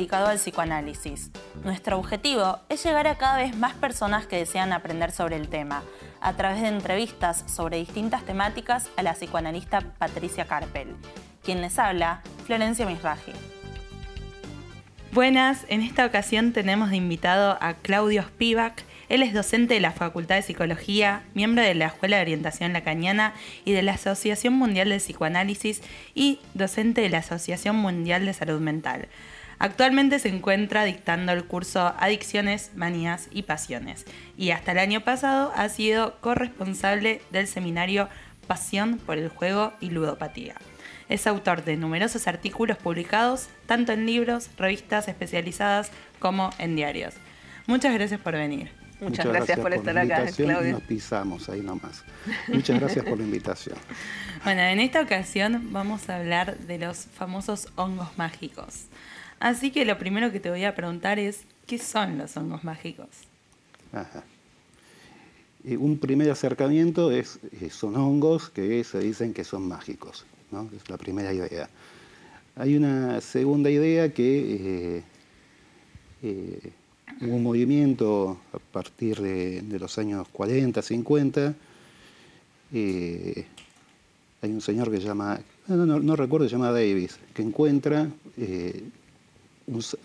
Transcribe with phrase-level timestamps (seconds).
[0.00, 1.30] dedicado al psicoanálisis.
[1.62, 5.82] Nuestro objetivo es llegar a cada vez más personas que desean aprender sobre el tema,
[6.22, 10.96] a través de entrevistas sobre distintas temáticas a la psicoanalista Patricia Carpel.
[11.44, 13.32] Quien les habla, Florencia Misraji.
[15.12, 18.84] Buenas, en esta ocasión tenemos de invitado a Claudio Spivak.
[19.10, 23.34] Él es docente de la Facultad de Psicología, miembro de la Escuela de Orientación Lacaniana
[23.66, 25.82] y de la Asociación Mundial de Psicoanálisis
[26.14, 29.08] y docente de la Asociación Mundial de Salud Mental.
[29.60, 35.52] Actualmente se encuentra dictando el curso Adicciones, Manías y Pasiones y hasta el año pasado
[35.54, 38.08] ha sido corresponsable del seminario
[38.46, 40.54] Pasión por el Juego y Ludopatía.
[41.10, 47.12] Es autor de numerosos artículos publicados tanto en libros, revistas especializadas como en diarios.
[47.66, 48.72] Muchas gracias por venir.
[48.98, 50.72] Muchas, gracias, por, estar acá, Claudia.
[50.72, 52.02] Nos pisamos ahí nomás.
[52.48, 53.76] Muchas gracias por la invitación.
[54.42, 58.86] Bueno, en esta ocasión vamos a hablar de los famosos hongos mágicos.
[59.40, 63.08] Así que lo primero que te voy a preguntar es, ¿qué son los hongos mágicos?
[63.92, 64.22] Ajá.
[65.64, 70.24] un primer acercamiento es, eh, son hongos que se dicen que son mágicos.
[70.76, 71.68] Es la primera idea.
[72.56, 75.02] Hay una segunda idea que eh,
[76.22, 76.72] eh,
[77.20, 81.54] hubo un movimiento a partir de, los años 40, 50.
[82.72, 83.46] Eh,
[84.42, 88.10] hay un señor que se llama, no, recuerdo, se llama Davis, que encuentra,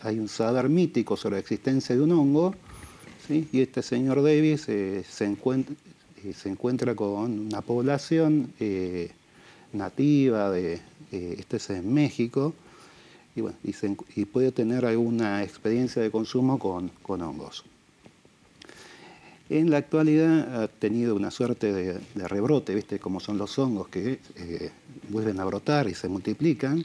[0.02, 2.56] hay un saber mítico sobre la existencia de un hongo,
[3.30, 5.76] y este señor Davis se, encuentra,
[6.36, 8.54] se encuentra con una población
[9.74, 10.80] nativa, de,
[11.12, 12.54] este es en México,
[13.36, 13.58] y, bueno,
[14.32, 17.66] puede tener alguna experiencia de consumo con, hongos.
[19.50, 22.98] En la actualidad ha tenido una suerte de, rebrote, ¿viste?
[22.98, 24.72] Como son los hongos que eh,
[25.10, 26.84] vuelven a brotar y se multiplican.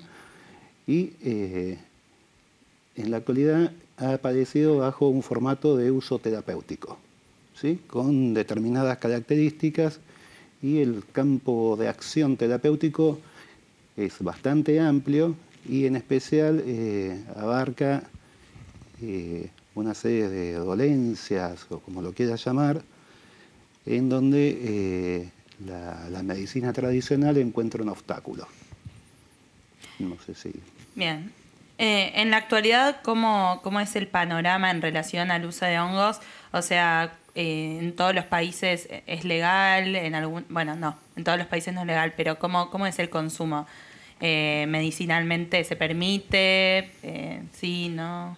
[0.87, 1.79] Y eh,
[3.01, 6.99] en la actualidad ha aparecido bajo un formato de uso terapéutico,
[7.55, 7.81] ¿sí?
[7.87, 10.01] con determinadas características
[10.63, 13.19] y el campo de acción terapéutico
[13.97, 15.35] es bastante amplio
[15.69, 18.03] y en especial eh, abarca
[19.03, 22.83] eh, una serie de dolencias o como lo quieras llamar,
[23.87, 25.29] en donde eh,
[25.67, 28.47] la, medicina tradicional encuentra un obstáculo.
[29.99, 30.53] No sé si...
[30.95, 31.40] Bien.
[31.83, 36.21] En la actualidad, ¿cómo, ¿cómo es el panorama en relación al uso de hongos?
[36.53, 41.39] O sea, eh, en todos los países es legal, en algún, bueno, no, en todos
[41.39, 43.67] los países no es legal, pero ¿cómo, cómo es el consumo?
[44.21, 46.91] Eh, ¿Medicinalmente se permite?
[47.03, 48.37] Eh, ¿Sí, no?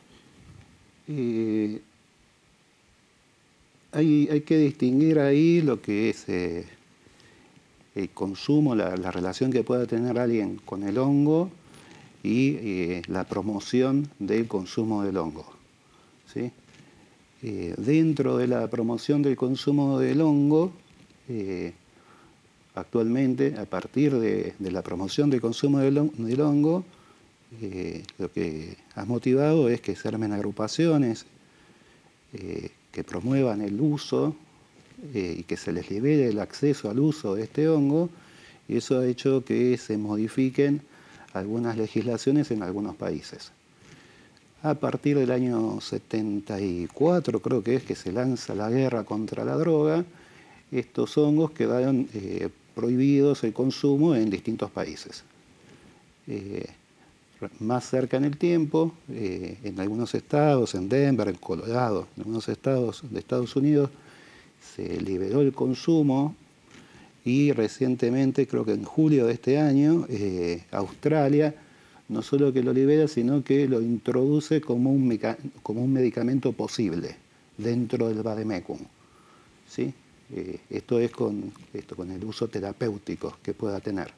[3.93, 10.19] hay, hay que distinguir ahí lo que es el consumo, la, relación que pueda tener
[10.19, 11.51] alguien con el hongo
[12.23, 15.53] y la promoción del consumo del hongo.
[16.33, 16.53] ¿sí?
[17.45, 20.73] Eh, dentro de la promoción del consumo del hongo,
[21.29, 21.73] eh,
[22.77, 25.99] actualmente, a partir de, la promoción del consumo del,
[26.41, 26.85] hongo,
[27.61, 31.27] eh, lo que ha motivado es que se armen agrupaciones
[32.33, 34.35] que promuevan el uso
[35.13, 38.09] y que se les libere el acceso al uso de este hongo,
[38.69, 40.81] y eso ha hecho que se modifiquen
[41.35, 43.53] algunas legislaciones en algunos países.
[44.63, 49.57] A partir del año 74, creo que es que se lanza la guerra contra la
[49.57, 50.05] droga,
[50.71, 55.25] estos hongos quedaron eh, prohibidos el consumo en distintos países.
[56.27, 56.67] Eh,
[57.59, 62.49] más cerca en el tiempo, eh, en algunos estados, en Denver, en Colorado, en algunos
[62.49, 63.91] estados de Estados Unidos,
[64.75, 66.37] se liberó el consumo
[67.25, 70.07] y recientemente, creo que en julio de este año,
[70.73, 71.55] Australia
[72.13, 75.19] no solo que lo libera, sino que lo introduce como un,
[75.63, 77.17] como un medicamento posible
[77.57, 78.79] dentro del vademecum.
[79.69, 79.95] ¿sí?
[80.35, 84.13] Eh, esto es con, esto, con el uso terapéutico que pueda tener.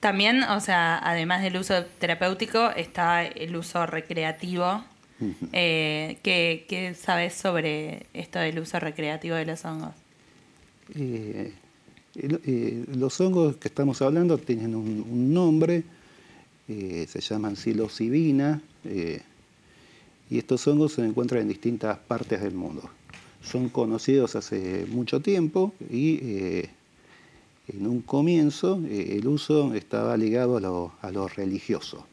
[0.00, 4.84] También, o sea, además del uso terapéutico, está el uso recreativo.
[5.52, 9.94] Eh, ¿qué, sabes sobre esto del uso recreativo de los hongos?
[10.94, 11.52] Eh,
[12.14, 15.84] los hongos que estamos hablando tienen un nombre,
[16.66, 19.20] eh, se llaman psilocibina, eh,
[20.30, 22.88] y estos hongos se encuentran en distintas partes del mundo.
[23.42, 26.70] Son conocidos hace mucho tiempo y eh,
[27.68, 30.56] en un comienzo el uso estaba ligado
[31.02, 32.06] a lo, religioso.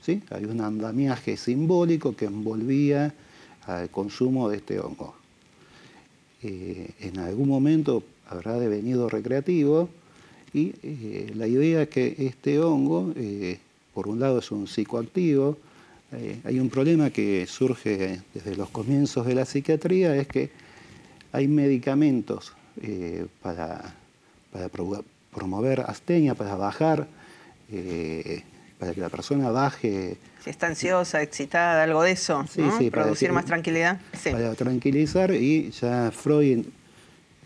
[0.00, 0.22] ¿sí?
[0.30, 3.12] Hay un andamiaje simbólico que envolvía
[3.66, 5.14] al consumo de este hongo.
[6.42, 9.90] en algún momento habrá devenido recreativo
[10.54, 10.72] y
[11.34, 13.12] la idea es que este hongo
[13.94, 15.58] por un lado es un psicoactivo,
[16.12, 20.50] eh, hay un problema que surge desde los comienzos de la psiquiatría, es que
[21.32, 23.94] hay medicamentos eh, para,
[25.30, 27.06] promover astenia, para bajar,
[27.70, 28.42] eh,
[28.78, 30.16] para que la persona baje.
[30.42, 32.90] Si está ansiosa, excitada, algo de eso, ¿no?
[32.90, 34.00] Producir más tranquilidad.
[34.24, 36.64] Para tranquilizar y ya Freud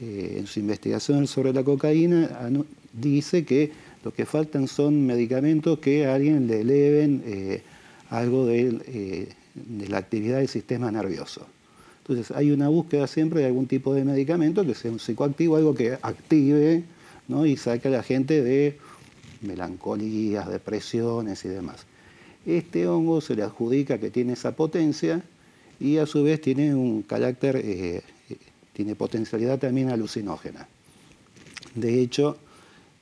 [0.01, 2.51] en su investigación sobre la cocaína
[2.93, 3.71] dice que
[4.05, 7.63] lo que faltan son medicamentos que a alguien le eleven
[8.11, 11.47] algo eh, de, la actividad del sistema nervioso.
[11.99, 15.75] Entonces hay una búsqueda siempre de algún tipo de medicamento que sea un psicoactivo, algo
[15.75, 16.85] que active
[17.47, 18.79] y saque a la gente de
[19.41, 21.87] melancolías, depresiones y demás.
[22.45, 25.23] Este hongo se le adjudica que tiene esa potencia
[25.81, 28.03] y a su vez tiene un carácter, eh,
[28.75, 30.69] tiene potencialidad también alucinógena.
[31.75, 32.37] De hecho,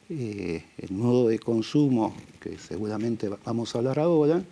[0.08, 4.42] eh, el modo de consumo, que seguramente vamos a hablar ahora,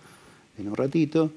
[0.58, 1.30] en un ratito,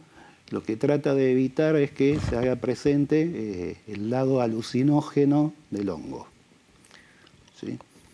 [0.50, 5.90] lo que trata de evitar es que se haga presente eh, el lado alucinógeno del
[5.90, 6.28] hongo.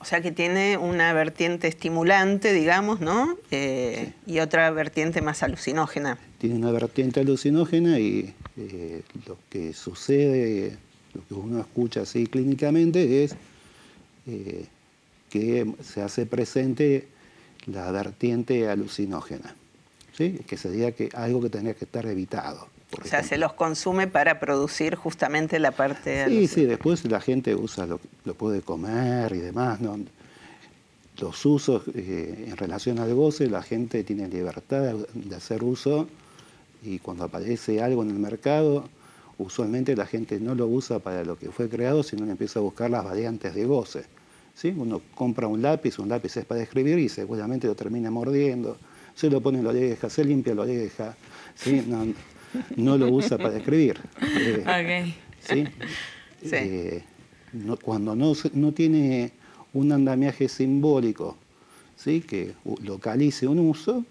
[0.02, 3.36] O sea que tiene una vertiente estimulante, digamos, ¿no?
[3.52, 6.18] Eh, y otra vertiente más alucinógena.
[6.38, 8.34] Tiene una vertiente alucinógena y
[9.26, 10.78] lo que sucede,
[11.14, 13.36] lo que uno escucha así clínicamente es
[15.30, 17.08] que se hace presente
[17.66, 19.56] la vertiente alucinógena
[20.28, 22.68] que sería que algo que tendría que estar evitado.
[23.02, 26.28] O sea, se los consume para producir justamente la parte...
[26.28, 29.98] Sí, sí, después la gente usa, lo, puede comer y demás, ¿no?
[31.20, 36.08] Los usos eh, en relación al goce, la gente tiene libertad de hacer uso
[36.84, 38.90] y cuando aparece algo en el mercado,
[39.40, 42.62] usualmente la gente no lo usa para lo que fue creado, sino que empieza a
[42.62, 44.04] buscar las variantes de goce.
[44.54, 44.74] ¿sí?
[44.78, 48.78] Uno compra un lápiz, un lápiz es para escribir y seguramente lo termina mordiendo
[49.20, 51.14] se lo pone en la oreja, se limpia la oreja,
[51.54, 51.84] ¿sí?
[52.78, 54.00] no, lo usa para escribir.
[54.72, 55.66] Eh, ¿sí?
[56.42, 57.04] Eh,
[57.82, 59.32] cuando no, no tiene
[59.74, 61.38] un andamiaje simbólico
[61.98, 62.22] ¿sí?
[62.22, 64.06] que localice un uso,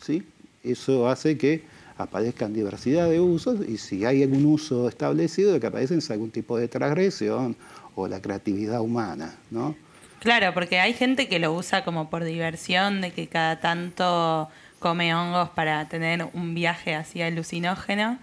[0.00, 0.22] ¿sí?
[0.62, 1.62] eso hace que
[1.98, 6.30] aparezcan diversidad de usos y si hay algún uso establecido, lo que aparecen es algún
[6.30, 7.56] tipo de transgresión
[7.94, 9.34] o la creatividad humana.
[9.50, 9.74] ¿no?
[10.20, 14.48] Claro, porque hay gente que lo usa como por diversión, de que cada tanto
[14.78, 18.18] come hongos para tener un viaje así alucinógeno.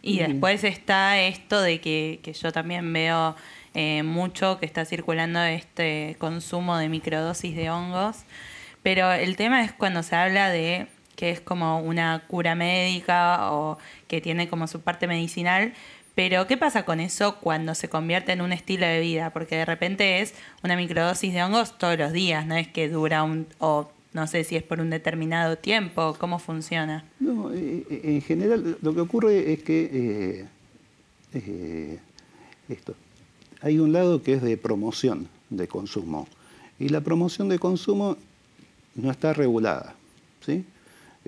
[0.00, 3.34] Y después está esto de que, que yo también veo
[3.74, 8.18] eh, mucho que está circulando este consumo de microdosis de hongos.
[8.82, 10.86] Pero el tema es cuando se habla de
[11.18, 13.76] que es como una cura médica o
[14.06, 15.72] que tiene como su parte medicinal,
[16.14, 19.30] pero, ¿qué pasa con eso cuando se convierte en un estilo de vida?
[19.32, 20.34] Porque de repente es
[20.64, 23.46] una microdosis de hongos todos los días, no es que dura un.
[23.58, 27.04] o no sé si es por un determinado tiempo, ¿cómo funciona?
[27.20, 30.44] No, eh, eh, en general lo que ocurre es que.
[31.34, 31.98] Eh,
[32.68, 32.96] esto.
[33.60, 36.26] Hay un lado que es de promoción de consumo.
[36.80, 38.16] Y la promoción de consumo
[38.96, 39.94] no está regulada.
[40.44, 40.64] ¿sí?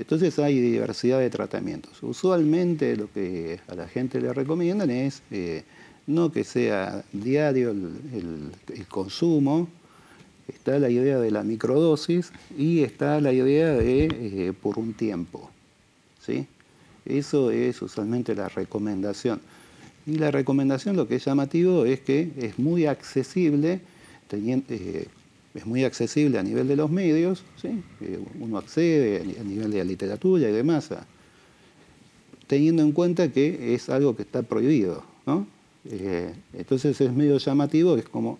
[0.01, 2.03] Entonces hay diversidad de tratamientos.
[2.03, 5.63] Usualmente lo que a la gente le recomiendan es eh,
[6.07, 8.51] no que sea diario el,
[8.89, 9.69] consumo,
[10.49, 15.51] está la idea de la microdosis y está la idea de eh, por un tiempo.
[16.25, 16.47] ¿sí?
[17.05, 19.43] Eso es usualmente la recomendación.
[20.07, 23.83] Y la recomendación lo que es llamativo es que es muy accesible,
[24.29, 25.09] teniendo, eh,
[25.55, 27.83] es muy accesible a nivel de los medios, ¿sí?
[28.39, 30.91] uno accede a nivel de la literatura y demás,
[32.47, 35.03] teniendo en cuenta que es algo que está prohibido.
[35.27, 35.47] ¿no?
[35.91, 38.39] Eh, entonces es medio llamativo, es como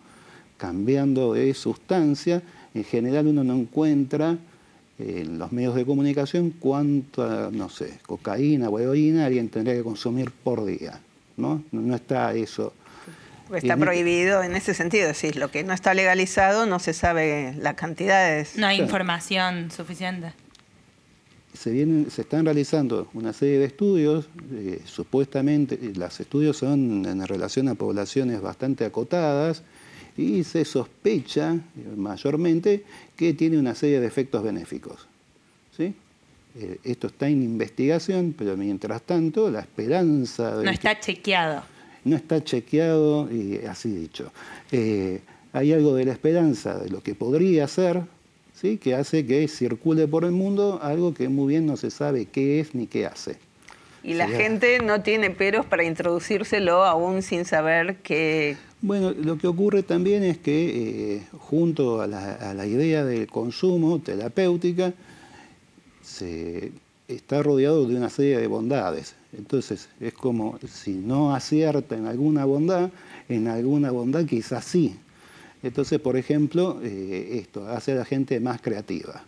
[0.57, 2.43] cambiando de sustancia,
[2.75, 4.39] en general uno no encuentra
[4.99, 10.31] en los medios de comunicación cuánta, no sé, cocaína o heroína alguien tendría que consumir
[10.31, 11.01] por día.
[11.39, 11.65] ¿no?
[11.73, 12.75] No está eso
[13.55, 17.75] está prohibido en ese sentido, decir, lo que no está legalizado no se sabe las
[17.75, 18.57] cantidades.
[18.57, 20.33] No hay información suficiente.
[21.53, 27.05] Se, vienen, se están realizando una serie de estudios, eh, supuestamente eh, los estudios son
[27.05, 29.63] en relación a poblaciones bastante acotadas
[30.17, 31.59] y se sospecha eh,
[31.97, 32.85] mayormente
[33.17, 35.07] que tiene una serie de efectos benéficos.
[35.77, 35.95] ¿sí?
[36.83, 40.57] esto está en investigación, pero mientras tanto la esperanza...
[40.57, 41.63] De no está chequeado
[42.05, 44.33] no está chequeado y así dicho.
[44.73, 45.21] Eh,
[45.53, 48.03] hay algo de la esperanza de lo que podría ser,
[48.55, 48.79] ¿sí?
[48.79, 52.61] que hace que circule por el mundo algo que muy bien no se sabe qué
[52.61, 53.37] es ni qué hace.
[54.03, 58.57] Y la gente no tiene peros para introducírselo aún sin saber qué...
[58.81, 64.95] Bueno, lo que ocurre también es que eh, junto a la, idea del consumo terapéutica,
[67.09, 69.15] está rodeado de una serie de bondades.
[69.37, 72.91] Entonces, es como si no acierta en alguna bondad,
[73.29, 74.97] en alguna bondad quizás sí.
[75.63, 79.23] Entonces, por ejemplo, eh, esto hace a la gente más creativa.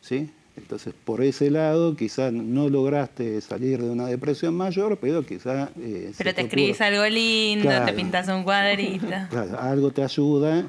[0.00, 0.30] ¿sí?
[0.56, 5.70] Entonces, por ese lado, quizás no lograste salir de una depresión mayor, pero quizás...
[5.78, 9.06] Eh, pero te, escribís algo lindo, te pintas un cuadrito.
[9.30, 10.66] Claro, algo te ayuda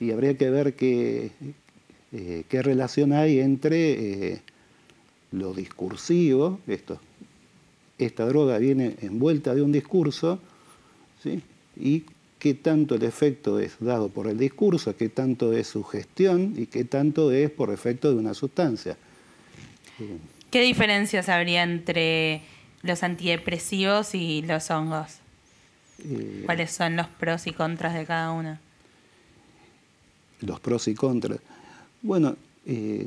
[0.00, 1.30] y habría que ver qué,
[2.12, 4.40] eh, qué relación hay entre
[5.32, 7.00] lo discursivo, esto,
[8.04, 10.38] esta droga viene envuelta de un discurso,
[11.22, 11.42] ¿sí?
[11.76, 12.04] y
[12.38, 16.66] qué tanto el efecto es dado por el discurso, qué tanto es su gestión y
[16.66, 18.96] qué tanto es por efecto de una sustancia.
[20.50, 22.42] ¿Qué diferencias habría entre
[22.82, 25.18] los antidepresivos y los hongos?
[26.04, 28.58] Eh, ¿Cuáles son los pros y contras de cada uno?
[30.40, 31.38] Los pros y contras.
[32.02, 33.06] Bueno, eh,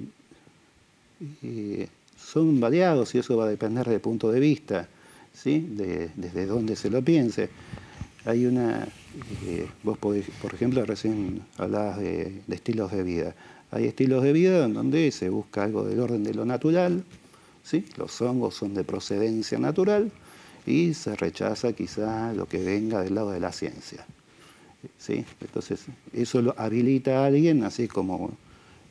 [1.44, 1.90] eh,
[2.26, 4.88] son variados y eso va a depender del punto de vista,
[5.34, 5.68] ¿sí?
[6.16, 7.50] desde dónde se lo piense.
[8.26, 8.88] Hay una,
[9.46, 13.36] eh, vos podés, por ejemplo, recién hablabas de, estilos de vida.
[13.72, 17.04] Hay estilos de vida en donde se busca algo del orden de lo natural,
[17.64, 17.86] ¿sí?
[17.98, 20.12] los hongos son de procedencia natural
[20.66, 24.06] y se rechaza quizá lo que venga del lado de la ciencia.
[24.98, 25.24] ¿sí?
[25.42, 28.32] Entonces, eso lo habilita a alguien, así como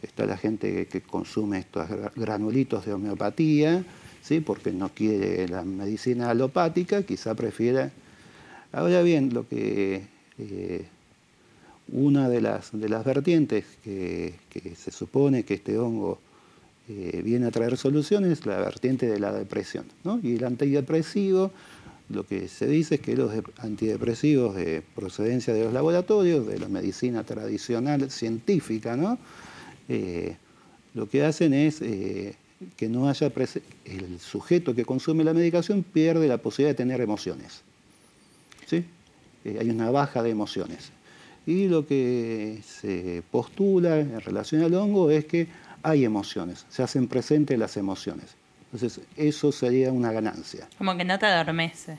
[0.07, 3.85] está la gente que consume estos granulitos de homeopatía,
[4.23, 4.41] ¿sí?
[4.41, 7.91] porque no quiere la medicina alopática, quizá prefiere...
[8.73, 10.03] Ahora bien, lo que
[10.39, 10.85] eh,
[11.93, 14.35] una de las, de las vertientes que,
[14.77, 16.19] se supone que este hongo
[16.89, 19.85] eh, viene a traer soluciones es la vertiente de la depresión.
[20.23, 21.53] Y el antidepresivo,
[22.09, 26.69] lo que se dice es que los antidepresivos de procedencia de los laboratorios, de la
[26.69, 29.19] medicina tradicional científica, ¿no?
[29.89, 30.37] Eh,
[30.95, 32.37] lo que hacen es eh,
[32.77, 33.33] que no haya
[33.85, 37.63] el sujeto que consume la medicación pierde la posibilidad de tener emociones.
[38.67, 38.85] ¿Sí?
[39.45, 40.91] Eh, hay una baja de emociones.
[41.47, 45.49] Y lo que se postula en relación al hongo es que
[45.83, 48.37] hay emociones, se hacen presentes las emociones.
[48.73, 50.67] Entonces, eso sería una ganancia.
[50.79, 51.99] Como que no te adormece.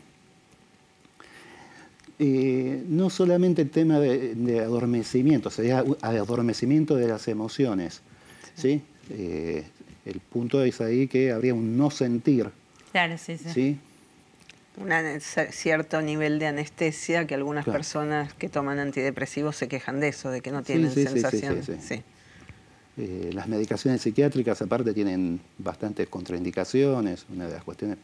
[2.18, 8.02] Eh, no solamente el tema de, adormecimiento, sería adormecimiento de las emociones.
[8.56, 8.82] ¿sí?
[9.10, 9.66] Eh,
[10.06, 12.50] el punto es ahí que habría un no sentir.
[12.92, 13.78] Claro, sí, sí.
[14.78, 14.92] Un
[15.52, 20.42] cierto nivel de anestesia que algunas personas que toman antidepresivos se quejan de eso, de
[20.42, 21.62] que no tienen sensación.
[22.98, 27.26] Eh, las medicaciones psiquiátricas aparte tienen bastantes contraindicaciones.
[27.34, 27.98] Una de las cuestiones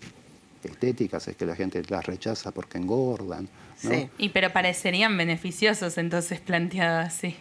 [0.69, 3.47] estéticas es que la gente las rechaza porque engordan.
[3.77, 7.35] Sí, y pero parecerían beneficiosos entonces planteados así.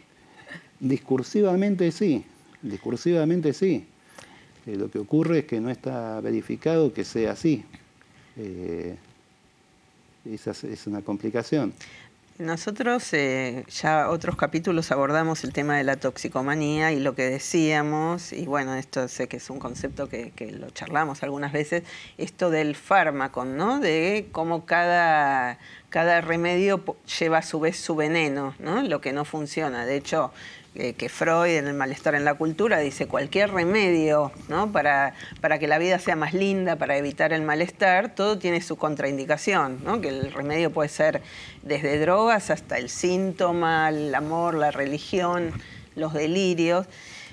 [0.79, 2.25] Discursivamente sí,
[2.63, 3.85] discursivamente sí.
[4.67, 7.65] Eh, lo que ocurre es que no está verificado que sea así.
[8.37, 8.97] Eh,
[10.25, 11.73] esa es una complicación.
[12.41, 18.33] Nosotros eh, ya otros capítulos abordamos el tema de la toxicomanía y lo que decíamos,
[18.33, 21.83] y bueno, esto sé que es un concepto que, lo charlamos algunas veces,
[22.17, 23.79] esto del fármaco, ¿no?
[23.79, 25.59] De cómo cada,
[25.91, 26.83] cada remedio
[27.19, 28.83] lleva a su vez su veneno, ¿no?
[28.85, 29.85] Lo que no funciona.
[29.85, 30.33] De hecho,
[30.77, 34.71] eh, que Freud en el malestar en la cultura dice cualquier remedio ¿no?
[34.71, 38.77] para, para que la vida sea más linda, para evitar el malestar, todo tiene su
[38.77, 40.01] contraindicación, ¿no?
[40.01, 41.23] que el remedio puede ser
[41.63, 45.53] desde drogas hasta el síntoma, el amor, la religión,
[45.97, 46.87] los delirios,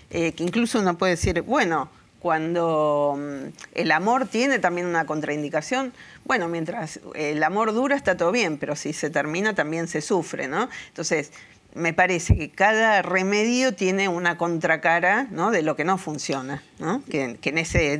[0.09, 5.93] eh, que incluso uno puede decir, bueno, cuando mm, el amor tiene también una contraindicación,
[6.25, 10.47] bueno, mientras el amor dura está todo bien, pero si se termina también se sufre,
[10.47, 10.69] ¿no?
[10.87, 11.31] Entonces,
[11.75, 15.51] me parece que cada remedio tiene una contracara ¿no?
[15.51, 17.03] de lo que no funciona, ¿no?
[17.05, 17.99] Que, en ese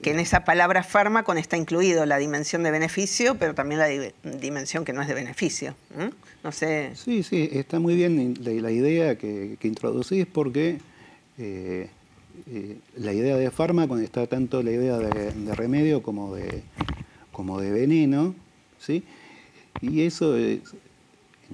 [0.00, 3.88] que en esa palabra fármaco está incluido la dimensión de beneficio, pero también la
[4.38, 5.74] dimensión que no es de beneficio.
[6.44, 6.92] No sé.
[6.94, 10.78] Sí, sí, está muy bien la, idea que, introducís porque
[11.38, 11.88] eh,
[12.46, 16.62] eh, la idea de fármaco está tanto la idea de, de remedio como de,
[17.32, 18.34] como de veneno,
[18.78, 19.02] ¿sí?
[19.80, 20.60] Y eso es,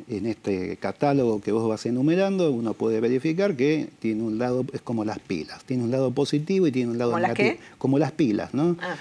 [0.08, 4.80] en este catálogo que vos vas enumerando, uno puede verificar que tiene un lado, es
[4.80, 7.56] como las pilas, tiene un lado positivo y tiene un lado negativo.
[7.78, 8.76] Como las pilas, ¿no?
[8.80, 8.96] Ah.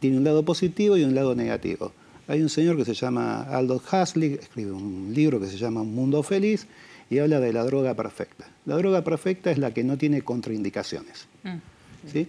[0.00, 1.92] Tiene un lado positivo y un lado negativo.
[2.28, 5.94] Hay un señor que se llama Aldous Huxley, escribe un libro que se llama Un
[5.94, 6.66] Mundo Feliz
[7.10, 8.46] y habla de la droga perfecta.
[8.64, 11.26] La droga perfecta es la que no tiene contraindicaciones.
[11.42, 12.10] Mm.
[12.10, 12.28] ¿sí?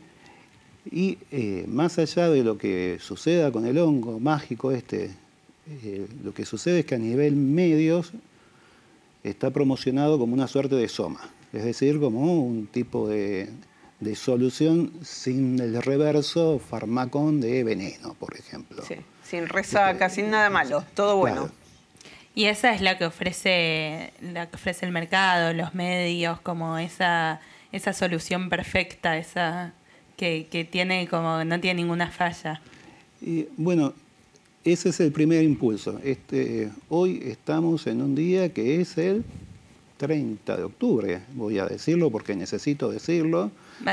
[0.92, 5.12] Y eh, más allá de lo que suceda con el hongo mágico este
[5.70, 8.12] eh, lo que sucede es que a nivel medios
[9.24, 11.22] está promocionado como una suerte de soma,
[11.54, 13.50] es decir, como un tipo de,
[14.00, 18.84] de solución sin el reverso farmacón de veneno, por ejemplo.
[18.86, 21.50] Sí, sin resaca, sin nada malo, todo bueno.
[22.36, 27.40] Y esa es la que ofrece, la que ofrece el mercado, los medios, como esa,
[27.72, 29.74] esa solución perfecta, esa
[30.18, 32.62] que, que tiene como no tiene ninguna falla.
[33.22, 33.94] Y, bueno,
[34.64, 36.00] ese es el primer impulso.
[36.04, 39.24] Este, hoy estamos en un día que es el
[39.98, 43.52] 30 de octubre, voy a decirlo porque necesito decirlo.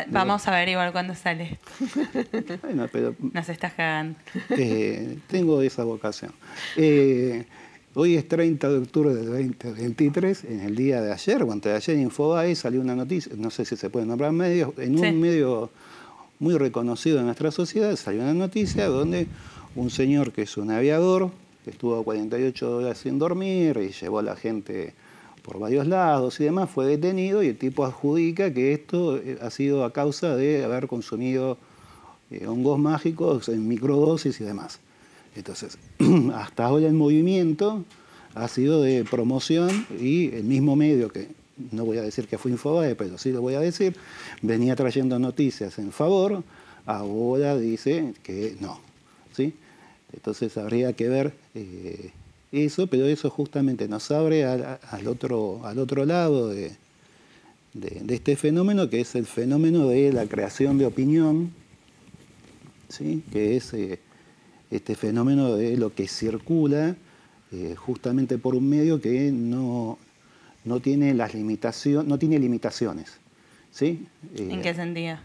[0.09, 1.59] vamos a ver igual cuándo sale.
[2.62, 3.15] bueno, pero...
[3.33, 4.19] Nos estás cagando.
[4.50, 6.33] Eh, tengo esa vocación.
[6.77, 7.45] Eh,
[7.95, 11.77] hoy es 30 de octubre del 2023, en el día de ayer, o antes de
[11.77, 15.21] ayer en Infobae salió una noticia, no sé si se puede nombrar medios, en un
[15.21, 15.71] medio
[16.41, 19.27] muy reconocido en nuestra sociedad salió una noticia donde
[19.77, 21.31] un señor que es un aviador,
[21.65, 24.95] que estuvo 48 horas sin dormir y llevó a la gente
[25.43, 29.50] por varios lados y demás, fue detenido y el tipo adjudica que esto eh, ha
[29.50, 31.59] sido a causa de haber consumido
[32.31, 34.81] eh, hongos mágicos en microdosis y demás.
[35.35, 35.79] Entonces,
[36.35, 37.85] hasta ahora el movimiento
[38.35, 41.29] ha sido de promoción y el mismo medio que,
[41.73, 43.97] no voy a decir que fue Infobae, pero sí lo voy a decir,
[44.43, 46.43] venía trayendo noticias en favor,
[46.87, 48.89] ahora dice que no.
[49.40, 49.54] ¿Sí?
[50.12, 52.11] Entonces habría que ver eh,
[52.52, 56.73] eso, pero eso justamente nos abre al, otro, al otro lado de,
[58.09, 61.52] este fenómeno, que es el fenómeno de la creación de opinión,
[62.88, 63.23] ¿sí?
[63.32, 64.00] que es eh,
[64.70, 66.97] este fenómeno de lo que circula
[67.52, 69.99] eh, justamente por un medio que no,
[70.64, 73.12] no tiene las limitaciones, no tiene limitaciones.
[73.70, 74.06] ¿sí?
[74.37, 75.18] ¿En qué sentido?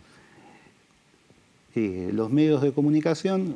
[1.76, 3.56] Los medios de comunicación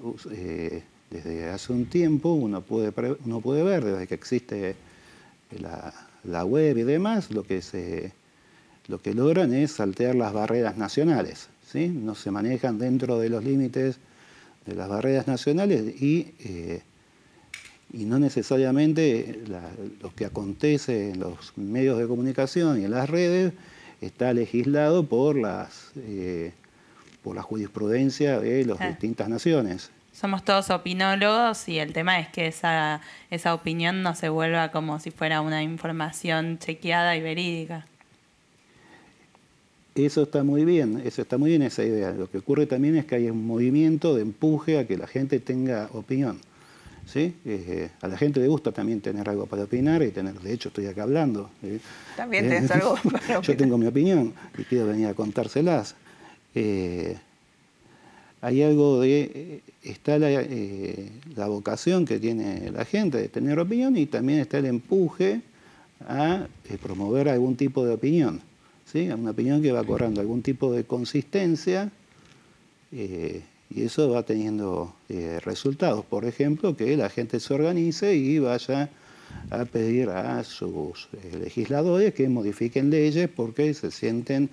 [1.10, 2.94] desde hace un tiempo uno puede,
[3.26, 4.76] uno puede ver, desde que existe
[5.58, 8.12] la, web y demás, lo que, se,
[8.88, 11.50] lo que logran es saltear las barreras nacionales.
[11.66, 11.88] ¿sí?
[11.88, 13.98] No se manejan dentro de los límites
[14.66, 16.82] de las barreras nacionales y, eh,
[17.92, 19.42] y no necesariamente
[20.02, 23.54] lo que acontece en los medios de comunicación y en las redes
[24.02, 26.54] está legislado por, las, eh,
[27.24, 32.48] por la jurisprudencia de las distintas naciones somos todos opinólogos y el tema es que
[32.48, 33.00] esa,
[33.32, 37.86] esa opinión no se vuelva como si fuera una información chequeada y verídica.
[39.96, 42.12] Eso está muy bien, eso está muy bien esa idea.
[42.12, 45.40] Lo que ocurre también es que hay un movimiento de empuje a que la gente
[45.40, 46.40] tenga opinión.
[47.06, 47.36] ¿sí?
[47.46, 50.68] Eh, a la gente le gusta también tener algo para opinar y tener, de hecho
[50.68, 51.50] estoy acá hablando.
[51.64, 51.80] ¿eh?
[52.18, 53.42] También tienes algo para opinar.
[53.42, 55.96] Yo tengo mi opinión y quiero venir a contárselas.
[56.56, 57.18] Eh,
[58.42, 63.98] hay algo de, eh, está eh, la, vocación que tiene la gente de tener opinión
[63.98, 65.42] y también está el empuje
[66.08, 66.48] a
[66.82, 68.42] promover algún tipo de opinión,
[68.86, 69.10] ¿sí?
[69.10, 71.92] una opinión que va corriendo algún tipo de consistencia
[72.92, 73.44] y
[73.76, 74.96] eso va teniendo
[75.44, 76.06] resultados.
[76.06, 78.90] Por ejemplo, que la gente se organice y vaya
[79.52, 84.50] a pedir a sus legisladores que modifiquen leyes porque se sienten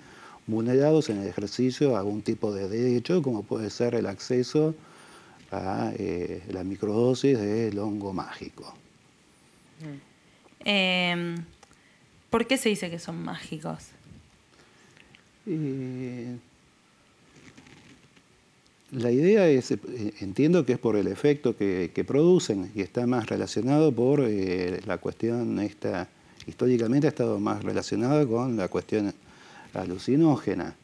[0.47, 4.73] vulnerados en el ejercicio a algún tipo de derecho, como puede ser el acceso
[5.51, 8.73] a eh, la microdosis del hongo mágico.
[10.63, 11.35] Em,
[12.29, 13.89] ¿Por qué se dice que son mágicos?
[15.45, 16.35] Eh,
[18.91, 19.79] la idea es, eh,
[20.19, 25.59] entiendo que es por el efecto que, producen y está más relacionado por la cuestión
[25.59, 26.07] esta,
[26.47, 29.13] históricamente ha estado más relacionado con la cuestión
[29.73, 30.75] alucinógena.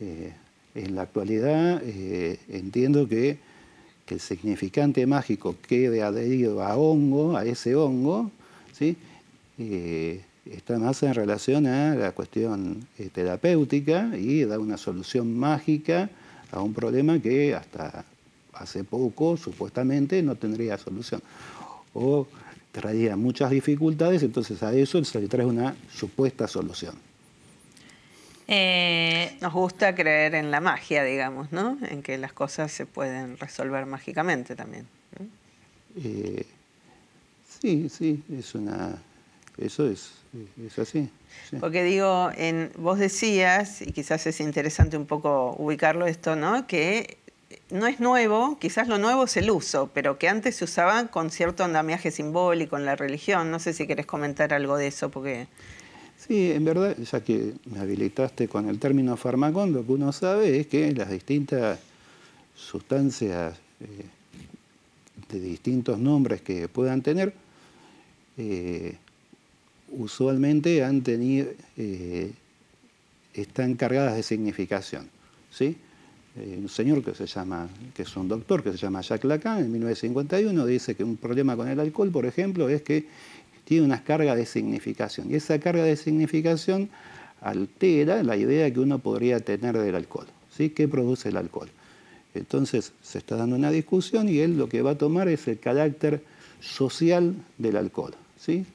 [0.00, 0.32] Eh,
[0.74, 3.38] en la actualidad eh, entiendo que,
[4.10, 8.32] el significante mágico quede adherido a hongo, a ese hongo,
[8.72, 8.96] ¿sí?
[9.56, 16.10] Eh, está más en relación a la cuestión terapéutica y da una solución mágica
[16.50, 18.04] a un problema que hasta
[18.54, 21.22] hace poco supuestamente no tendría solución.
[21.94, 22.26] O
[22.72, 27.09] traería muchas dificultades, entonces a eso se le trae una supuesta solución.
[28.52, 31.78] Eh, Nos gusta creer en la magia, digamos, ¿no?
[31.88, 34.88] En que las cosas se pueden resolver mágicamente también.
[36.02, 36.44] Eh,
[37.60, 39.00] sí, sí, es una,
[39.56, 40.10] eso es,
[40.66, 41.08] es así.
[41.60, 46.66] Porque digo, en, vos decías, y quizás es interesante un poco ubicarlo esto, ¿no?
[46.66, 47.18] Que
[47.70, 51.30] no es nuevo, quizás lo nuevo es el uso, pero que antes se usaba con
[51.30, 53.52] cierto andamiaje simbólico en la religión.
[53.52, 55.46] No sé si querés comentar algo de eso, porque
[56.26, 60.60] Sí, en verdad, ya que me habilitaste con el término farmacón, lo que uno sabe
[60.60, 61.80] es que las distintas
[62.54, 64.04] sustancias eh,
[65.32, 67.32] de distintos nombres que puedan tener,
[68.36, 68.96] eh,
[69.92, 72.30] usualmente han tenido, eh,
[73.32, 75.08] están cargadas de significación.
[75.50, 75.78] ¿sí?
[76.36, 79.72] Un señor que se llama, que es un doctor que se llama Jacques Lacan, en
[79.72, 83.06] 1951 dice que un problema con el alcohol, por ejemplo, es que
[83.70, 85.30] tiene una carga de significación.
[85.30, 86.88] Y esa carga de significación
[87.40, 90.26] altera la idea que uno podría tener del alcohol.
[90.50, 90.70] ¿sí?
[90.70, 91.68] ¿Qué produce el alcohol?
[92.34, 95.60] Entonces se está dando una discusión y él lo que va a tomar es el
[95.60, 96.20] carácter
[96.58, 98.12] social del alcohol.
[98.40, 98.66] ¿sí?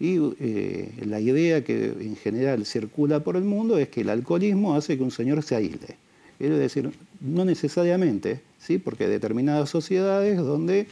[0.00, 4.74] Y eh, la idea que en general circula por el mundo es que el alcoholismo
[4.74, 5.96] hace que un señor se aísle.
[6.40, 8.78] Es decir, no necesariamente, ¿sí?
[8.78, 10.88] porque hay determinadas sociedades donde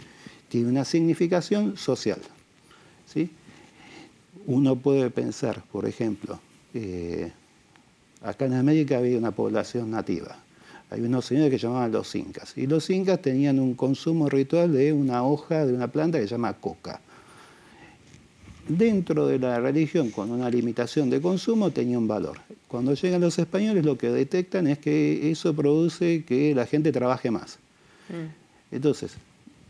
[0.48, 2.20] tiene una significación social.
[4.46, 6.40] Uno puede pensar, por ejemplo,
[6.74, 7.32] eh,
[8.22, 10.36] acá en América había una población nativa.
[10.90, 12.56] Hay unos señores que llamaban los incas.
[12.56, 16.34] Y los incas tenían un consumo ritual de una hoja de una planta que se
[16.34, 17.00] llama coca
[18.68, 22.38] dentro de la religión con una limitación de consumo tenía un valor.
[22.68, 27.30] Cuando llegan los españoles lo que detectan es que eso produce que la gente trabaje
[27.30, 27.58] más.
[28.08, 28.74] Mm.
[28.74, 29.12] Entonces,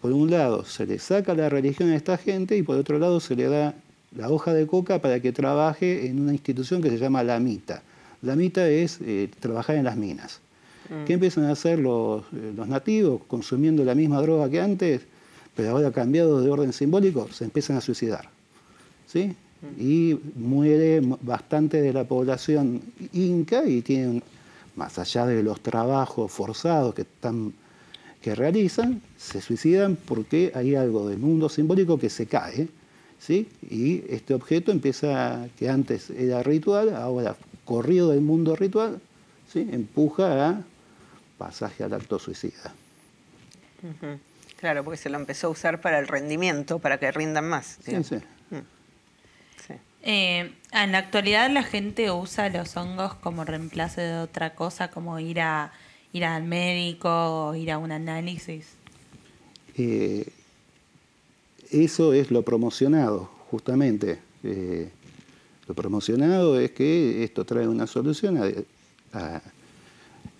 [0.00, 3.20] por un lado se le saca la religión a esta gente y por otro lado
[3.20, 3.74] se le da
[4.16, 7.82] la hoja de coca para que trabaje en una institución que se llama la mita.
[8.22, 10.40] La mita es eh, trabajar en las minas.
[10.88, 11.04] Mm.
[11.04, 15.02] ¿Qué empiezan a hacer los, eh, los nativos consumiendo la misma droga que antes,
[15.56, 17.28] pero ahora cambiado de orden simbólico?
[17.32, 18.28] Se empiezan a suicidar.
[19.06, 19.34] ¿sí?
[19.78, 22.80] y muere bastante de la población
[23.12, 24.22] inca y tienen,
[24.74, 27.52] más allá de los trabajos forzados que, están,
[28.20, 32.68] que realizan, se suicidan porque hay algo del mundo simbólico que se cae.
[33.22, 33.48] ¿Sí?
[33.70, 39.00] Y este objeto empieza, que antes era ritual, ahora corrido del mundo ritual,
[39.50, 39.68] ¿sí?
[39.70, 40.62] empuja a
[41.38, 42.74] pasaje al acto suicida.
[44.58, 47.78] Claro, porque se lo empezó a usar para el rendimiento, para que rindan más.
[47.84, 48.16] Sí, sí.
[50.04, 55.20] Eh, en la actualidad la gente usa los hongos como reemplazo de otra cosa, como
[55.20, 55.70] ir a
[56.12, 58.66] ir al médico o ir a un análisis.
[59.76, 60.26] Eh,
[61.72, 64.18] eso es lo promocionado, justamente.
[64.44, 64.90] Eh,
[65.66, 68.38] lo promocionado es que esto trae una solución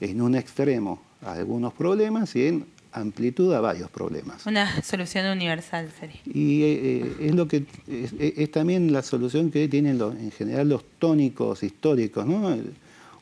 [0.00, 4.46] en un extremo a algunos problemas y en amplitud a varios problemas.
[4.46, 6.20] Una solución universal sería.
[6.26, 10.84] Y eh, eh, es lo que es, también la solución que tienen en general los
[10.98, 12.56] tónicos históricos, ¿no?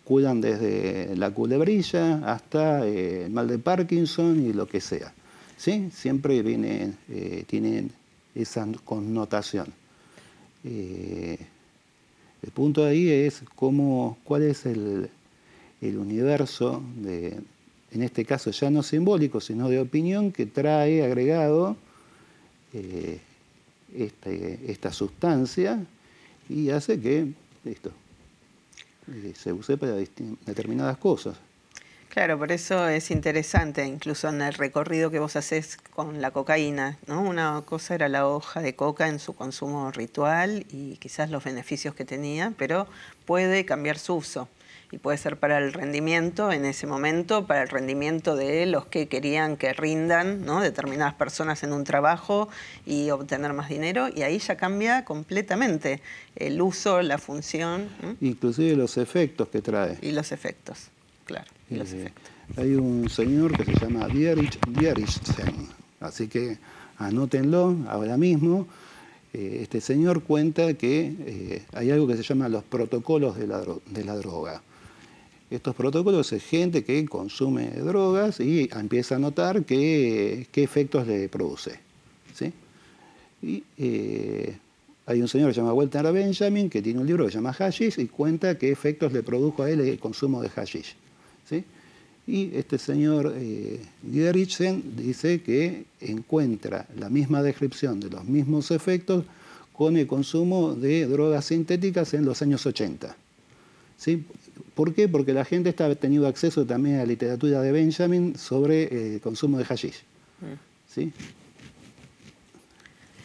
[0.05, 5.13] Cuidan desde la culebrilla hasta eh, el mal de Parkinson y lo que sea.
[5.57, 5.91] ¿Sí?
[5.93, 6.95] Siempre viene,
[7.47, 7.93] tienen
[8.35, 9.73] esa connotación.
[10.65, 11.39] el
[12.55, 15.11] punto ahí es cómo, cuál es el,
[15.81, 17.39] el universo de,
[17.93, 21.77] en este caso ya no simbólico, sino de opinión, que trae agregado
[22.73, 23.21] eh,
[23.95, 25.85] este, esta sustancia
[26.49, 27.33] y hace que
[27.65, 27.91] esto
[29.09, 31.37] eh, se use para determinadas cosas.
[32.11, 36.99] Claro, por eso es interesante, incluso en el recorrido que vos haces con la cocaína,
[37.07, 37.23] ¿no?
[37.23, 41.95] Una cosa era la hoja de coca en su consumo ritual y quizás los beneficios
[41.95, 42.89] que tenía, pero
[43.27, 44.49] puede cambiar su uso
[44.91, 49.07] y puede ser para el rendimiento en ese momento, para el rendimiento de los que
[49.07, 50.61] querían que rindan ¿no?
[50.61, 52.49] determinadas personas en un trabajo
[52.87, 56.03] y obtener más dinero, y ahí ya cambia completamente
[56.35, 57.89] el uso, la función.
[58.21, 59.97] Inclusive los efectos que trae.
[60.03, 60.91] Y los efectos,
[61.31, 61.51] claro.
[61.71, 62.25] los eh, efectos.
[62.57, 65.69] Hay un señor que se llama Dierich Dierichsen,
[66.01, 66.59] así que
[66.99, 68.67] anótenlo ahora mismo.
[69.33, 73.63] Eh, este señor cuenta que eh, hay algo que se llama los protocolos de la,
[73.87, 74.61] de la droga
[75.51, 81.81] estos protocolos es gente que consume drogas y empieza a notar qué, efectos le produce.
[82.35, 82.53] ¿sí?
[83.43, 84.57] Y eh,
[85.07, 87.53] hay un señor que se llama Walter Benjamin que tiene un libro que se llama
[87.53, 90.95] Hashish y cuenta qué efectos le produjo a él el consumo de hashish.
[91.51, 91.65] ¿Sí?
[92.27, 99.25] Y este señor eh, dice que encuentra la misma descripción de los mismos efectos
[99.73, 103.17] con el consumo de drogas sintéticas en los años 80.
[103.97, 104.25] ¿Sí?
[104.75, 105.09] ¿Por qué?
[105.09, 109.21] Porque la gente está tenido acceso también a la literatura de Benjamin sobre el eh,
[109.21, 110.03] consumo de hashish.
[110.41, 110.55] Mm.
[110.89, 111.13] ¿Sí?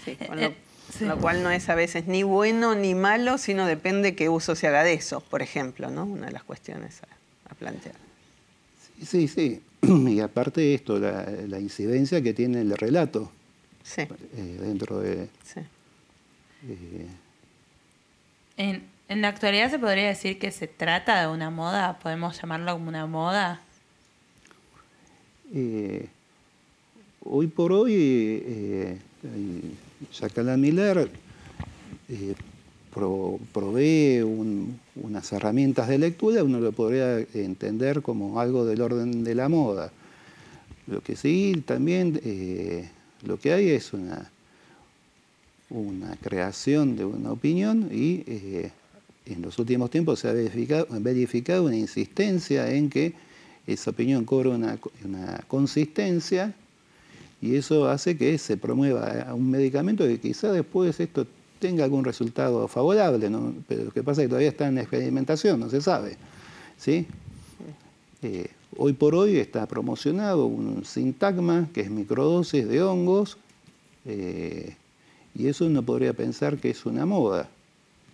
[0.03, 0.53] Sí, con lo,
[1.01, 4.67] lo, cual no es a veces ni bueno ni malo, sino depende qué uso se
[4.67, 6.05] haga de eso, por ejemplo, ¿no?
[6.05, 7.01] Una de las cuestiones
[7.49, 8.04] a, plantear.
[9.03, 13.31] Sí, sí, Y aparte esto, la, incidencia que tiene el relato
[13.83, 14.01] sí.
[14.01, 15.29] Eh, dentro de...
[15.43, 15.61] Sí.
[16.67, 17.07] Eh,
[18.57, 22.73] en, en la actualidad se podría decir que se trata de una moda, podemos llamarlo
[22.73, 23.61] como una moda.
[25.53, 26.07] Eh,
[27.23, 28.97] hoy por hoy, eh,
[30.11, 31.09] Jacqueline Miller
[32.09, 32.35] eh,
[32.93, 34.23] provee
[34.95, 39.91] unas herramientas de lectura, uno lo podría entender como algo del orden de la moda.
[40.87, 42.89] Lo que sí, también eh,
[43.23, 44.29] lo que hay es una,
[45.69, 48.71] una creación de una opinión y eh,
[49.25, 53.13] en los últimos tiempos se ha verificado, una insistencia en que
[53.65, 54.77] esa opinión cobra una,
[55.47, 56.53] consistencia
[57.41, 61.25] y eso hace que se promueva un medicamento que quizá después esto
[61.65, 63.27] tenga algún resultado favorable,
[63.67, 66.15] pero lo que pasa es que todavía está en experimentación, no se sabe.
[66.77, 67.07] ¿sí?
[68.21, 68.47] Eh,
[68.77, 73.39] hoy por hoy está promocionado un sintagma que es microdosis de hongos
[74.05, 74.75] eh,
[75.33, 77.49] y eso uno podría pensar que es una moda.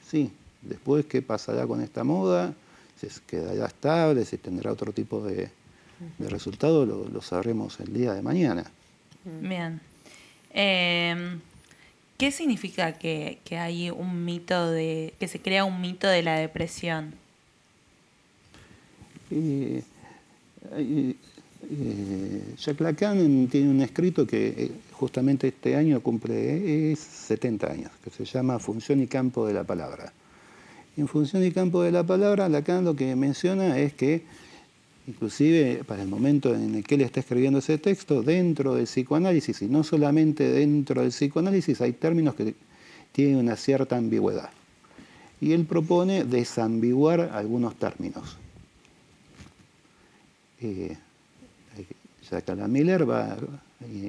[0.10, 2.54] Sí, después qué pasará con esta moda,
[2.96, 5.50] si quedará estable, si tendrá otro tipo de,
[6.20, 8.64] resultado, lo, sabremos el día de mañana.
[9.26, 9.82] Bien.
[10.54, 11.40] Em,
[12.22, 15.16] ¿Qué significa que, hay un mito de.
[15.20, 17.16] que se crea un mito de la depresión?
[19.32, 19.82] Eh,
[22.60, 28.24] Jacques Lacan tiene un escrito que eh, justamente este año cumple 70 años, que se
[28.26, 30.14] llama Función y campo de la palabra.
[30.98, 34.22] En función y campo de la palabra, Lacan lo que menciona es que,
[35.08, 39.62] inclusive para el momento en el que él está escribiendo ese texto, dentro del psicoanálisis,
[39.62, 42.54] y no solamente dentro del psicoanálisis, hay términos que
[43.12, 44.50] tienen una cierta ambigüedad.
[45.40, 48.38] Y él propone desambiguar algunos términos.
[50.62, 50.96] Eh,
[52.30, 53.36] Jacques Miller va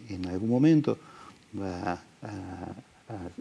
[0.08, 0.98] en algún momento
[1.58, 2.38] va a,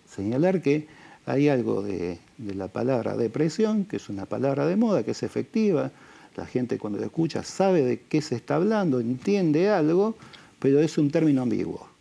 [0.10, 0.88] señalar que
[1.26, 5.92] hay algo de, la palabra depresión, que es una palabra de moda, que es efectiva,
[6.36, 10.15] la gente cuando la escucha sabe de qué se está hablando, entiende algo,
[10.60, 11.91] pero es un término ambiguo.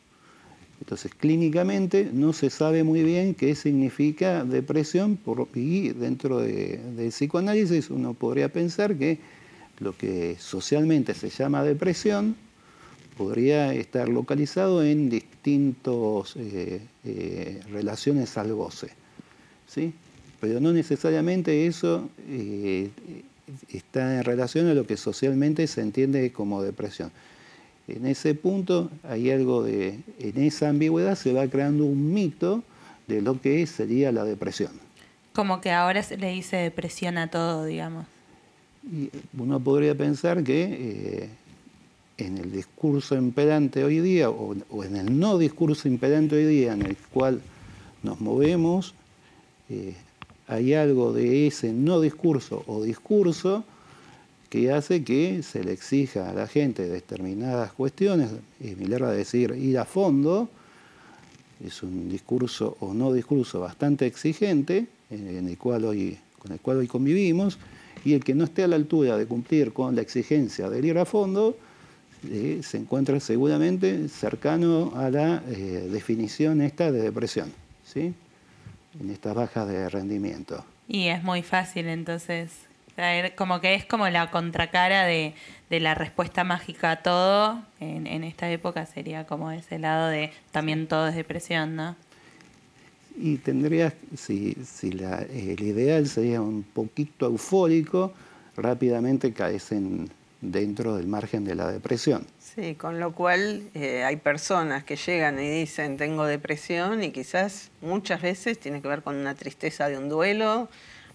[0.81, 5.19] Entonces, clínicamente no se sabe muy bien qué significa depresión
[5.55, 9.19] y dentro del psicoanálisis uno podría pensar que
[9.79, 12.35] lo que socialmente se llama depresión
[13.17, 18.89] podría estar localizado en distintas eh, eh, relaciones al goce.
[19.67, 19.93] ¿sí?
[20.41, 22.89] Pero no necesariamente eso eh,
[23.69, 27.11] está en relación a lo que socialmente se entiende como depresión.
[27.89, 32.63] En ese punto hay algo de, en esa ambigüedad se va creando un mito
[33.09, 34.73] de lo que sería la depresión.
[35.33, 38.07] Como que ahora se le dice depresión a todo, digamos.
[38.85, 41.29] Y uno podría pensar que
[42.25, 46.83] en el discurso imperante hoy día o, en el no discurso imperante hoy día en
[46.83, 47.41] el cual
[48.03, 48.95] nos movemos,
[49.69, 49.95] eh,
[50.51, 53.63] hay algo de ese no discurso o discurso
[54.49, 58.31] que hace que se le exija a la gente determinadas cuestiones.
[58.59, 60.49] Y Miller va a decir ir a fondo,
[61.65, 66.79] es un discurso o no discurso bastante exigente en el cual hoy, con el cual
[66.79, 67.57] hoy convivimos,
[68.05, 70.99] y el que no esté a la altura de cumplir con la exigencia del ir
[70.99, 71.57] a fondo,
[72.29, 77.53] eh, se encuentra seguramente cercano a la eh, definición esta de depresión,
[77.85, 78.15] ¿sí?
[78.99, 80.65] En estas bajas de rendimiento.
[80.89, 82.51] Y es muy fácil entonces
[82.97, 85.35] caer, como que es como la contracara de,
[85.71, 91.09] la respuesta mágica a todo, en, esta época sería como ese lado de también todo
[91.09, 91.97] es depresión, ¿no?
[93.17, 98.13] Y tendrías, si, si la, el ideal sería un poquito eufórico,
[98.57, 102.27] rápidamente caes en, dentro del margen de la depresión.
[102.39, 107.71] Sí, con lo cual eh, hay personas que llegan y dicen tengo depresión y quizás
[107.81, 110.69] muchas veces tiene que ver con una tristeza de un duelo,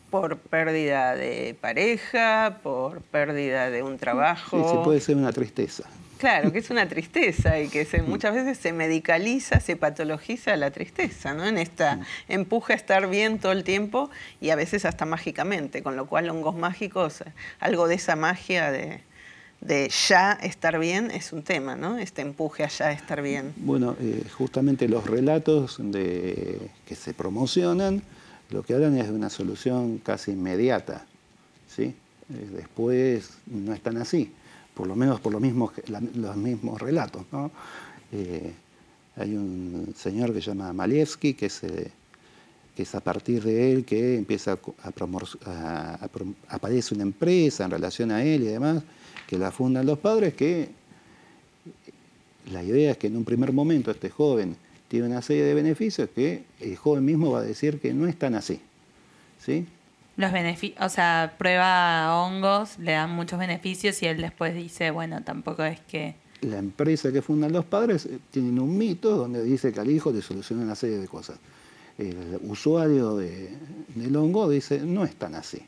[0.10, 4.64] por pérdida de pareja, por pérdida de un trabajo.
[4.64, 5.84] Sí, sí puede ser una tristeza.
[6.18, 10.72] Claro, que es una tristeza y que se, muchas veces se medicaliza, se patologiza la
[10.72, 11.46] tristeza, ¿no?
[11.46, 14.10] En esta empuje a estar bien todo el tiempo
[14.40, 17.24] y a veces hasta mágicamente, con lo cual hongos mágicos,
[17.60, 19.02] algo de esa magia de,
[19.66, 21.98] de ya estar bien es un tema, ¿no?
[21.98, 23.54] Este empuje a ya estar bien.
[23.58, 28.04] Bueno, eh, justamente los relatos de, que se promocionan
[28.52, 31.06] lo que hablan es de una solución casi inmediata,
[31.68, 31.84] ¿sí?
[31.84, 34.32] Eh, después no están así,
[34.76, 35.72] por lo menos por los mismos,
[36.14, 37.50] los mismos relatos, ¿no?
[38.12, 38.54] Eh,
[39.16, 41.62] hay un señor que se llama Malievsky, que es,
[42.76, 44.92] que es a partir de él que empieza a,
[45.46, 46.10] a,
[46.50, 48.84] aparece una empresa en relación a él y demás,
[49.28, 50.70] que la fundan los padres, que
[52.52, 54.56] la idea es que en un primer momento este joven
[54.88, 58.36] tiene una serie de beneficios que el joven mismo va a decir que no están
[58.36, 58.60] así.
[59.40, 59.68] ¿Sí?
[60.18, 65.22] Los beneficios, o sea, prueba hongos, le dan muchos beneficios y él después dice, bueno,
[65.24, 66.16] tampoco es que...
[66.42, 70.12] La empresa que fundan los padres eh, tiene un mito donde dice que al hijo
[70.12, 71.38] le soluciona una serie de cosas.
[71.98, 75.62] el usuario del hongo dice, no es tan así.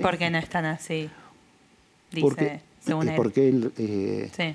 [0.00, 1.08] ¿Por qué no es tan así?
[2.10, 3.16] Dice, porque, según él.
[3.16, 4.54] Porque él eh, sí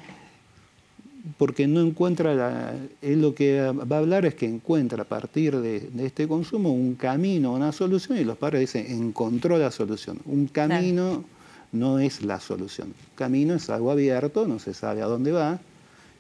[1.38, 5.58] porque no encuentra, la, él lo que va a hablar es que encuentra a partir
[5.58, 10.19] de, este consumo un camino, una solución, y los padres dicen, encontró la solución.
[10.26, 11.24] Un camino
[11.72, 12.89] no es la solución.
[12.89, 15.60] Un camino es algo abierto, no se sabe a dónde va,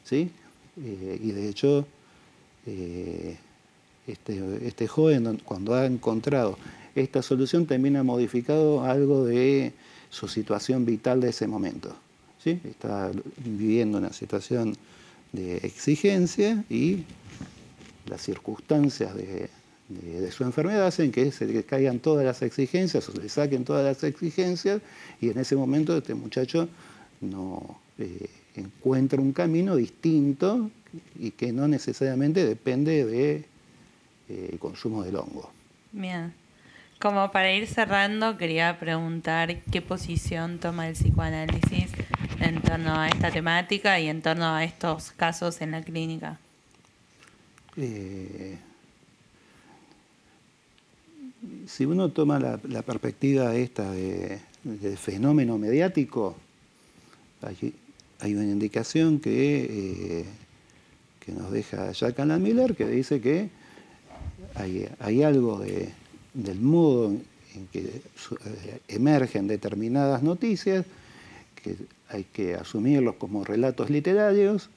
[0.05, 0.31] ¿sí?
[0.81, 1.85] Eh, y de hecho,
[2.65, 3.37] eh,
[4.07, 6.57] este, este joven, cuando ha encontrado
[6.95, 9.73] esta solución, también ha modificado algo de
[10.13, 11.95] su situación vital de ese momento.
[12.41, 12.59] ¿sí?
[12.63, 14.77] Está viviendo una situación
[15.31, 17.03] de exigencia y
[18.05, 19.49] las circunstancias de,
[20.31, 23.83] su enfermedad hacen que se le caigan todas las exigencias o se le saquen todas
[23.83, 24.81] las exigencias
[25.19, 26.69] y en ese momento este muchacho
[27.21, 30.69] no eh, encuentra un camino distinto
[31.19, 33.45] y que no necesariamente depende del de,
[34.29, 35.51] eh, consumo del hongo.
[35.91, 36.33] Bien.
[37.03, 41.91] Como para ir cerrando, quería preguntar qué posición toma el psicoanálisis
[42.39, 46.39] en torno a esta temática y en torno a estos casos en la clínica?
[47.75, 48.57] Eh,
[51.67, 56.37] si uno toma la, perspectiva esta de, del fenómeno mediático,
[57.41, 60.25] hay, una indicación que, eh,
[61.19, 63.49] que nos deja Jack Alan Miller que dice que
[64.55, 65.59] hay, algo
[66.33, 67.11] del modo
[67.55, 70.85] en que eh, emergen determinadas noticias
[71.55, 71.75] que
[72.09, 74.69] hay que asumirlos como relatos literarios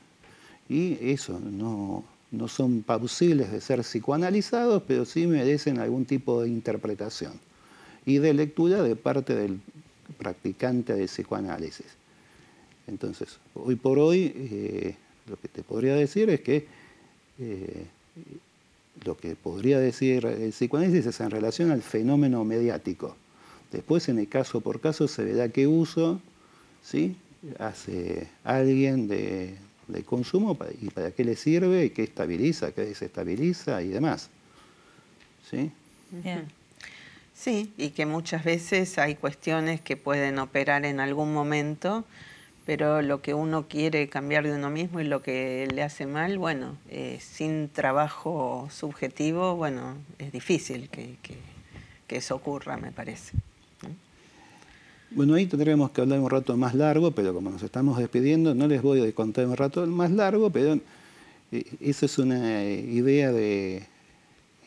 [0.68, 6.48] y eso, no, no son pausibles de ser psicoanalizados, pero sí merecen algún tipo de
[6.48, 7.32] interpretación
[8.04, 9.60] y de lectura de parte del
[10.18, 11.86] practicante de psicoanálisis.
[12.86, 14.96] Entonces, hoy por hoy, eh,
[15.28, 16.66] lo que te podría decir es que
[17.38, 17.86] eh,
[19.04, 23.16] lo que podría decir el psicoanálisis es en relación al fenómeno mediático.
[23.72, 26.20] Después, en el caso por caso, se verá qué uso
[26.82, 27.16] ¿sí?
[27.58, 29.56] hace alguien de,
[30.04, 34.30] consumo y para qué le sirve, qué estabiliza, qué desestabiliza y demás.
[35.50, 35.70] ¿Sí?
[37.34, 42.04] Sí, y que muchas veces hay cuestiones que pueden operar en algún momento,
[42.66, 46.38] pero lo que uno quiere cambiar de uno mismo y lo que le hace mal,
[46.38, 51.16] bueno, eh, sin trabajo subjetivo, bueno, es difícil que
[52.08, 53.32] eso ocurra, me parece.
[55.10, 58.66] Bueno, ahí tendremos que hablar un rato más largo, pero como nos estamos despidiendo, no
[58.66, 60.80] les voy a contar un rato más largo, pero
[61.52, 63.86] eh, esa es una idea eh,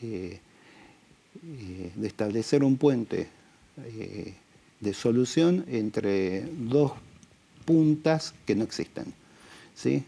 [0.02, 0.40] eh,
[1.94, 3.28] de establecer un puente
[4.80, 6.92] de solución entre dos
[7.70, 9.14] puntas que no existen.
[9.76, 10.02] ¿sí?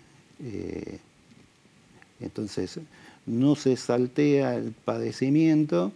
[2.20, 2.80] entonces,
[3.26, 5.92] no se saltea el padecimiento,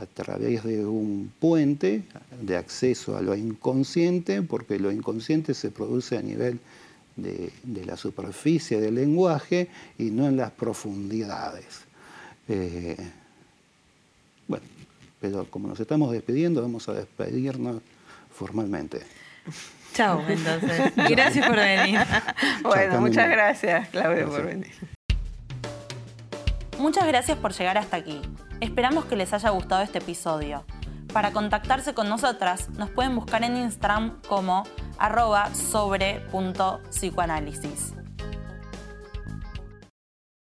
[0.00, 2.02] a través de un puente
[2.40, 6.58] de acceso a lo inconsciente, porque lo inconsciente se produce a nivel
[7.16, 7.52] de,
[7.84, 11.82] la superficie del lenguaje y no en las profundidades.
[12.48, 12.96] Eh,
[14.48, 14.64] bueno,
[15.20, 17.80] pero como nos estamos despidiendo, vamos a despedirnos
[18.32, 19.00] formalmente.
[19.94, 20.92] Chao, entonces.
[20.96, 21.98] Gracias por venir.
[22.62, 24.70] Bueno, muchas gracias, Claudio, por venir.
[26.78, 28.20] Muchas gracias por llegar hasta aquí.
[28.60, 30.64] Esperamos que les haya gustado este episodio.
[31.12, 34.64] Para contactarse con nosotras, nos pueden buscar en Instagram como
[34.98, 37.94] arroba sobre.psicoanálisis.